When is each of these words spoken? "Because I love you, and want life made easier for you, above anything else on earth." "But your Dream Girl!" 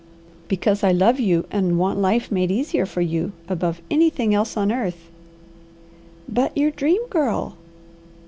"Because 0.47 0.83
I 0.83 0.91
love 0.91 1.19
you, 1.19 1.45
and 1.51 1.77
want 1.77 1.99
life 1.99 2.31
made 2.31 2.49
easier 2.49 2.87
for 2.87 3.01
you, 3.01 3.33
above 3.47 3.83
anything 3.91 4.33
else 4.33 4.57
on 4.57 4.71
earth." 4.71 5.11
"But 6.27 6.57
your 6.57 6.71
Dream 6.71 7.05
Girl!" 7.09 7.55